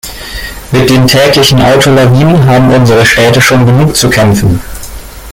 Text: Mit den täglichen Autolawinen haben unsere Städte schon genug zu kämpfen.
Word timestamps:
Mit 0.71 0.89
den 0.89 1.05
täglichen 1.05 1.61
Autolawinen 1.61 2.43
haben 2.47 2.73
unsere 2.73 3.05
Städte 3.05 3.39
schon 3.39 3.67
genug 3.67 3.95
zu 3.95 4.09
kämpfen. 4.09 4.59